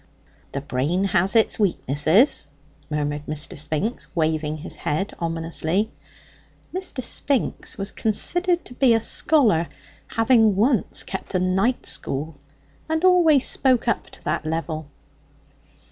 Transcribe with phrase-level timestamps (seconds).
[0.53, 2.47] "The brain has its weaknesses,"
[2.89, 3.55] murmured Mr.
[3.55, 5.91] Spinks, waving his head ominously.
[6.73, 7.03] Mr.
[7.03, 9.67] Spinks was considered to be a scholar,
[10.07, 12.33] having once kept a night school,
[12.89, 14.87] and always spoke up to that level.